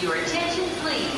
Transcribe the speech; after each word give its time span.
Your 0.00 0.14
attention, 0.14 0.64
please. 0.80 1.10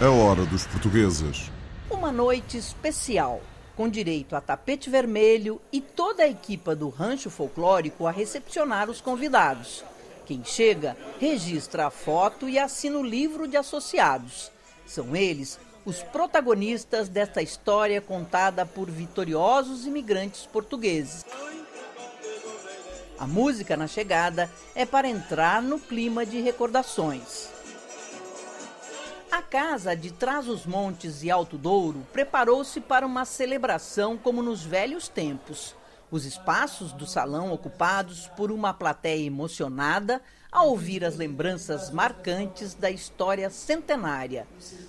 A 0.00 0.10
hora 0.10 0.46
dos 0.46 0.66
portugueses. 0.66 1.50
Uma 1.90 2.10
noite 2.10 2.56
especial, 2.56 3.42
com 3.76 3.90
direito 3.90 4.34
a 4.34 4.40
tapete 4.40 4.88
vermelho 4.88 5.60
e 5.70 5.82
toda 5.82 6.22
a 6.22 6.28
equipa 6.28 6.74
do 6.74 6.88
Rancho 6.88 7.28
Folclórico 7.28 8.06
a 8.06 8.10
recepcionar 8.10 8.88
os 8.88 9.02
convidados. 9.02 9.84
Quem 10.24 10.42
chega 10.42 10.96
registra 11.18 11.88
a 11.88 11.90
foto 11.90 12.48
e 12.48 12.58
assina 12.58 12.96
o 12.96 13.04
livro 13.04 13.46
de 13.46 13.58
associados. 13.58 14.50
São 14.86 15.14
eles 15.14 15.58
os 15.84 16.02
protagonistas 16.02 17.08
desta 17.08 17.42
história 17.42 18.00
contada 18.00 18.66
por 18.66 18.90
vitoriosos 18.90 19.86
imigrantes 19.86 20.46
portugueses. 20.46 21.24
A 23.18 23.26
música 23.26 23.76
na 23.76 23.86
chegada 23.86 24.50
é 24.74 24.86
para 24.86 25.08
entrar 25.08 25.60
no 25.60 25.78
clima 25.78 26.24
de 26.24 26.40
recordações. 26.40 27.48
A 29.30 29.42
casa 29.42 29.94
de 29.94 30.10
Trás-os-Montes 30.10 31.22
e 31.22 31.30
Alto 31.30 31.56
Douro 31.56 32.06
preparou-se 32.12 32.80
para 32.80 33.06
uma 33.06 33.24
celebração 33.24 34.16
como 34.16 34.42
nos 34.42 34.62
velhos 34.62 35.08
tempos. 35.08 35.74
Os 36.10 36.24
espaços 36.24 36.92
do 36.92 37.06
salão 37.06 37.52
ocupados 37.52 38.26
por 38.36 38.50
uma 38.50 38.74
plateia 38.74 39.24
emocionada 39.24 40.20
a 40.50 40.62
ouvir 40.64 41.04
as 41.04 41.16
lembranças 41.16 41.90
marcantes 41.90 42.74
da 42.74 42.90
história 42.90 43.48
centenária. 43.48 44.46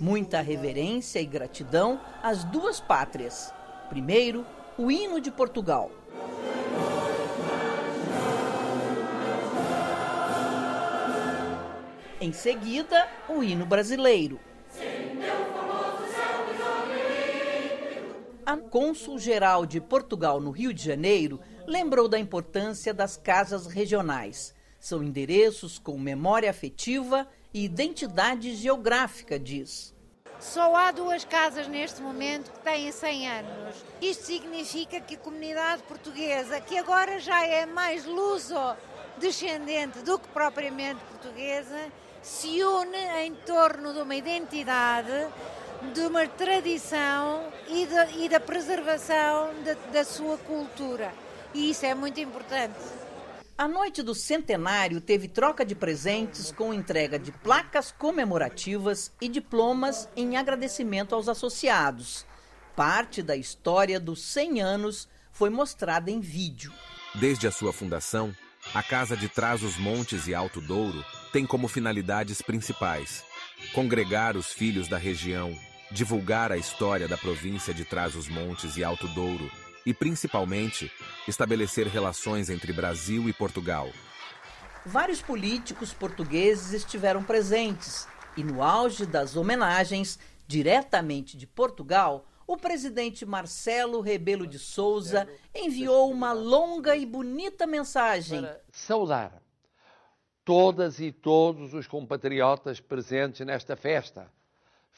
Muita 0.00 0.40
reverência 0.40 1.20
e 1.20 1.24
gratidão 1.24 2.00
às 2.20 2.42
duas 2.42 2.80
pátrias. 2.80 3.54
Primeiro, 3.88 4.44
o 4.76 4.90
hino 4.90 5.20
de 5.20 5.30
Portugal. 5.30 5.90
Em 12.20 12.32
seguida, 12.32 13.06
o 13.28 13.42
hino 13.42 13.64
brasileiro. 13.64 14.40
A 18.46 18.58
cônsul-geral 18.58 19.64
de 19.64 19.80
Portugal 19.80 20.38
no 20.38 20.50
Rio 20.50 20.74
de 20.74 20.84
Janeiro 20.84 21.40
lembrou 21.66 22.06
da 22.06 22.18
importância 22.18 22.92
das 22.92 23.16
casas 23.16 23.66
regionais. 23.66 24.54
São 24.78 25.02
endereços 25.02 25.78
com 25.78 25.98
memória 25.98 26.50
afetiva 26.50 27.26
e 27.54 27.64
identidade 27.64 28.54
geográfica, 28.54 29.38
diz. 29.38 29.94
Só 30.38 30.76
há 30.76 30.92
duas 30.92 31.24
casas 31.24 31.66
neste 31.68 32.02
momento 32.02 32.52
que 32.52 32.58
têm 32.58 32.92
100 32.92 33.30
anos. 33.30 33.76
Isto 34.02 34.24
significa 34.24 35.00
que 35.00 35.14
a 35.14 35.18
comunidade 35.18 35.82
portuguesa, 35.84 36.60
que 36.60 36.76
agora 36.76 37.18
já 37.18 37.46
é 37.46 37.64
mais 37.64 38.04
luso-descendente 38.04 40.00
do 40.00 40.18
que 40.18 40.28
propriamente 40.28 41.00
portuguesa, 41.04 41.90
se 42.20 42.62
une 42.62 43.24
em 43.24 43.34
torno 43.34 43.94
de 43.94 44.00
uma 44.00 44.14
identidade, 44.14 45.28
de 45.92 46.00
uma 46.00 46.26
tradição 46.26 47.52
e, 47.68 47.86
de, 47.86 48.24
e 48.24 48.28
da 48.28 48.40
preservação 48.40 49.50
de, 49.62 49.74
da 49.92 50.04
sua 50.04 50.38
cultura. 50.38 51.12
E 51.52 51.70
isso 51.70 51.84
é 51.84 51.94
muito 51.94 52.20
importante. 52.20 52.74
A 53.56 53.68
noite 53.68 54.02
do 54.02 54.14
centenário 54.14 55.00
teve 55.00 55.28
troca 55.28 55.64
de 55.64 55.74
presentes 55.74 56.50
com 56.50 56.74
entrega 56.74 57.18
de 57.18 57.30
placas 57.30 57.92
comemorativas 57.92 59.12
e 59.20 59.28
diplomas 59.28 60.08
em 60.16 60.36
agradecimento 60.36 61.14
aos 61.14 61.28
associados. 61.28 62.26
Parte 62.74 63.22
da 63.22 63.36
história 63.36 64.00
dos 64.00 64.22
100 64.22 64.60
anos 64.60 65.08
foi 65.30 65.50
mostrada 65.50 66.10
em 66.10 66.18
vídeo. 66.20 66.72
Desde 67.14 67.46
a 67.46 67.52
sua 67.52 67.72
fundação, 67.72 68.34
a 68.74 68.82
Casa 68.82 69.16
de 69.16 69.28
Trás-os-Montes 69.28 70.26
e 70.26 70.34
Alto 70.34 70.60
Douro 70.60 71.04
tem 71.32 71.46
como 71.46 71.68
finalidades 71.68 72.42
principais 72.42 73.24
congregar 73.72 74.36
os 74.36 74.52
filhos 74.52 74.88
da 74.88 74.98
região, 74.98 75.56
divulgar 75.94 76.50
a 76.50 76.56
história 76.56 77.06
da 77.06 77.16
província 77.16 77.72
de 77.72 77.84
Trás-os-Montes 77.84 78.76
e 78.76 78.82
Alto 78.82 79.06
Douro 79.06 79.48
e, 79.86 79.94
principalmente, 79.94 80.90
estabelecer 81.28 81.86
relações 81.86 82.50
entre 82.50 82.72
Brasil 82.72 83.28
e 83.28 83.32
Portugal. 83.32 83.88
Vários 84.84 85.22
políticos 85.22 85.92
portugueses 85.92 86.72
estiveram 86.72 87.22
presentes 87.22 88.08
e, 88.36 88.42
no 88.42 88.60
auge 88.60 89.06
das 89.06 89.36
homenagens, 89.36 90.18
diretamente 90.48 91.36
de 91.36 91.46
Portugal, 91.46 92.26
o 92.44 92.56
presidente 92.56 93.24
Marcelo 93.24 94.00
Rebelo 94.00 94.48
de 94.48 94.58
Souza 94.58 95.28
enviou 95.54 96.10
uma 96.10 96.32
longa 96.32 96.96
e 96.96 97.06
bonita 97.06 97.68
mensagem. 97.68 98.42
Para 98.42 98.60
saudar 98.72 99.40
todas 100.44 100.98
e 100.98 101.12
todos 101.12 101.72
os 101.72 101.86
compatriotas 101.86 102.80
presentes 102.80 103.46
nesta 103.46 103.76
festa, 103.76 104.28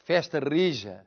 festa 0.07 0.39
rija, 0.39 1.05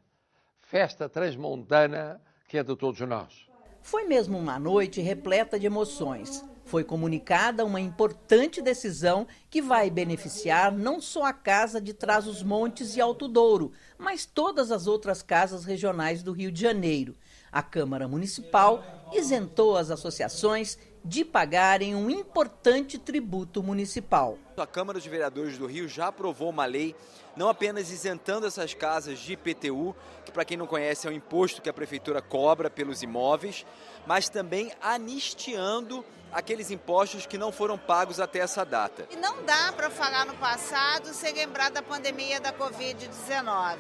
festa 0.61 1.09
transmontana 1.09 2.21
que 2.47 2.59
é 2.59 2.63
de 2.63 2.77
todos 2.77 3.01
nós. 3.01 3.49
Foi 3.81 4.05
mesmo 4.05 4.37
uma 4.37 4.59
noite 4.59 5.01
repleta 5.01 5.59
de 5.59 5.65
emoções. 5.65 6.45
Foi 6.67 6.85
comunicada 6.85 7.65
uma 7.65 7.81
importante 7.81 8.61
decisão 8.61 9.27
que 9.49 9.63
vai 9.63 9.89
beneficiar 9.89 10.71
não 10.71 11.01
só 11.01 11.25
a 11.25 11.33
Casa 11.33 11.81
de 11.81 11.95
Trás-os-Montes 11.95 12.95
e 12.95 13.01
Alto 13.01 13.27
Douro, 13.27 13.73
mas 13.97 14.27
todas 14.27 14.71
as 14.71 14.87
outras 14.87 15.23
casas 15.23 15.65
regionais 15.65 16.23
do 16.23 16.33
Rio 16.33 16.53
de 16.53 16.61
Janeiro. 16.61 17.17
A 17.51 17.63
Câmara 17.63 18.07
Municipal 18.07 18.85
isentou 19.15 19.79
as 19.79 19.91
associações 19.91 20.77
de 21.05 21.25
pagarem 21.25 21.95
um 21.95 22.11
importante 22.11 22.99
tributo 22.99 23.63
municipal. 23.63 24.39
A 24.57 24.67
Câmara 24.67 25.01
de 25.01 25.09
Vereadores 25.09 25.57
do 25.57 25.67
Rio 25.67 25.89
já 25.89 26.09
aprovou 26.09 26.51
uma 26.51 26.67
lei 26.67 26.95
não 27.37 27.49
apenas 27.49 27.91
isentando 27.91 28.47
essas 28.47 28.75
casas 28.75 29.19
de 29.19 29.33
IPTU, 29.33 29.95
que 30.25 30.33
para 30.33 30.45
quem 30.45 30.57
não 30.57 30.67
conhece 30.67 31.07
é 31.07 31.11
um 31.11 31.15
imposto 31.15 31.63
que 31.63 31.71
a 31.71 31.73
prefeitura 31.73 32.21
cobra 32.21 32.69
pelos 32.69 33.03
imóveis, 33.03 33.65
mas 34.07 34.29
também 34.29 34.73
anistiando 34.83 36.05
aqueles 36.33 36.71
impostos 36.71 37.27
que 37.27 37.39
não 37.39 37.51
foram 37.51 37.79
pagos 37.79 38.21
até 38.21 38.41
essa 38.41 38.65
data. 38.65 39.07
E 39.11 39.17
não 39.17 39.43
dá 39.45 39.73
para 39.73 39.91
falar 39.91 40.27
no 40.27 40.35
passado 40.35 41.15
sem 41.15 41.33
lembrar 41.33 41.71
da 41.71 41.83
pandemia 41.83 42.41
da 42.41 42.53
Covid-19. 42.53 43.79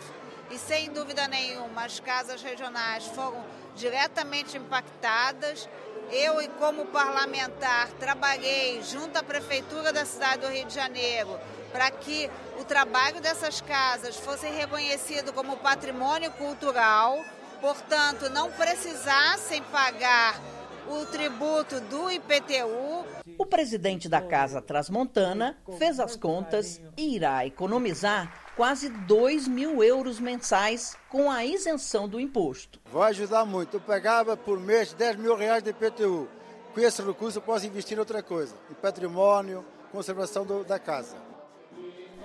E 0.50 0.59
sem 0.59 0.91
dúvida 0.91 1.28
nenhuma, 1.28 1.84
as 1.84 2.00
casas 2.00 2.42
regionais 2.42 3.06
foram 3.06 3.44
diretamente 3.76 4.56
impactadas. 4.56 5.69
Eu, 6.12 6.37
como 6.59 6.87
parlamentar, 6.87 7.88
trabalhei 7.93 8.82
junto 8.82 9.16
à 9.16 9.22
Prefeitura 9.22 9.93
da 9.93 10.04
cidade 10.04 10.43
do 10.43 10.48
Rio 10.48 10.66
de 10.66 10.75
Janeiro 10.75 11.38
para 11.72 11.88
que 11.91 12.28
o 12.59 12.65
trabalho 12.65 13.21
dessas 13.21 13.60
casas 13.60 14.16
fosse 14.16 14.48
reconhecido 14.48 15.32
como 15.32 15.56
patrimônio 15.59 16.32
cultural, 16.32 17.16
portanto, 17.60 18.28
não 18.28 18.50
precisassem 18.50 19.62
pagar 19.65 20.41
o 20.88 21.06
tributo 21.06 21.81
do 21.82 22.10
IPTU. 22.10 23.06
O 23.38 23.47
presidente 23.47 24.09
da 24.09 24.21
Casa 24.21 24.60
Transmontana 24.60 25.56
fez 25.78 26.00
as 26.00 26.16
contas 26.16 26.81
e 26.97 27.15
irá 27.15 27.47
economizar 27.47 28.49
quase 28.56 28.88
2 28.88 29.48
mil 29.48 29.82
euros 29.82 30.20
mensais 30.20 30.96
com 31.08 31.30
a 31.30 31.44
isenção 31.44 32.08
do 32.08 32.20
imposto. 32.20 32.80
Vai 32.92 33.10
ajudar 33.10 33.44
muito. 33.44 33.76
Eu 33.76 33.80
pegava 33.80 34.36
por 34.36 34.58
mês 34.58 34.92
10 34.92 35.16
mil 35.16 35.36
reais 35.36 35.62
de 35.62 35.70
IPTU. 35.70 36.28
Com 36.74 36.80
esse 36.80 37.02
recurso 37.02 37.38
eu 37.38 37.42
posso 37.42 37.66
investir 37.66 37.96
em 37.96 38.00
outra 38.00 38.22
coisa, 38.22 38.54
em 38.70 38.74
patrimônio, 38.74 39.64
conservação 39.90 40.44
do, 40.44 40.64
da 40.64 40.78
casa. 40.78 41.16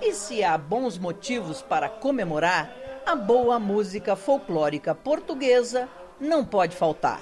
E 0.01 0.13
se 0.13 0.43
há 0.43 0.57
bons 0.57 0.97
motivos 0.97 1.61
para 1.61 1.89
comemorar, 1.89 2.69
a 3.05 3.15
boa 3.15 3.59
música 3.59 4.15
folclórica 4.15 4.93
portuguesa 4.93 5.87
não 6.19 6.45
pode 6.45 6.75
faltar. 6.75 7.21